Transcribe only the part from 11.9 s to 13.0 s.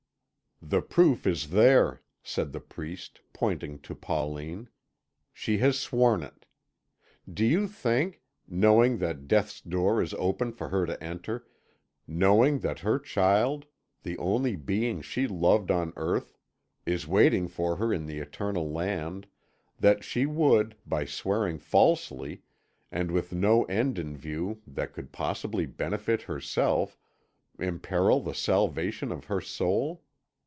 knowing that her